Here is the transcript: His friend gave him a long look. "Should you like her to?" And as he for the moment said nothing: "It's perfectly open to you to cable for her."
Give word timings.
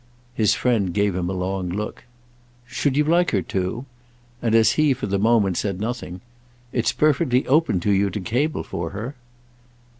His 0.33 0.55
friend 0.55 0.95
gave 0.95 1.13
him 1.15 1.29
a 1.29 1.33
long 1.33 1.69
look. 1.69 2.05
"Should 2.65 2.97
you 2.97 3.03
like 3.03 3.29
her 3.29 3.43
to?" 3.43 3.85
And 4.41 4.55
as 4.55 4.71
he 4.71 4.93
for 4.95 5.05
the 5.05 5.19
moment 5.19 5.57
said 5.57 5.79
nothing: 5.79 6.21
"It's 6.73 6.91
perfectly 6.91 7.45
open 7.45 7.79
to 7.81 7.91
you 7.91 8.09
to 8.09 8.19
cable 8.19 8.63
for 8.63 8.89
her." 8.97 9.13